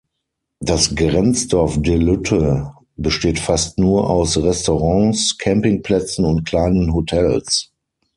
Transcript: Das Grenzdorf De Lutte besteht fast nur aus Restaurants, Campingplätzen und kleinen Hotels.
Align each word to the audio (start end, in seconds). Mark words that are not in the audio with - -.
Das 0.59 0.95
Grenzdorf 0.95 1.79
De 1.79 1.95
Lutte 1.95 2.71
besteht 2.95 3.37
fast 3.37 3.77
nur 3.77 4.09
aus 4.09 4.35
Restaurants, 4.35 5.37
Campingplätzen 5.37 6.25
und 6.25 6.43
kleinen 6.43 6.91
Hotels. 6.95 7.71